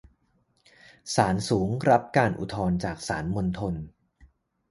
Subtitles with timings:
[1.15, 3.73] ศาลสูงรับการอุทธรณ์จากศาลมณฑล